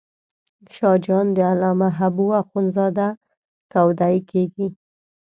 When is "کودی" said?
3.71-4.17